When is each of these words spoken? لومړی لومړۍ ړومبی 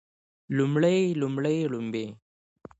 لومړی 0.57 1.01
لومړۍ 1.21 1.57
ړومبی 1.71 2.05